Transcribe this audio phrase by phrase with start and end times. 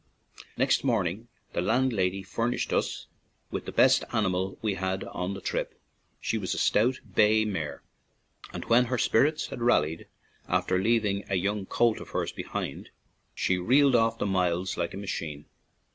[0.57, 3.05] Next morning the landlady furnished us
[3.51, 5.79] with the best animal we had on the trip.
[6.19, 7.83] She was a stout, bay mare,
[8.51, 10.07] and when her spirits had rallied
[10.49, 12.89] after leaving a young colt of hers behind,
[13.35, 15.45] she reeled off the miles like a machine.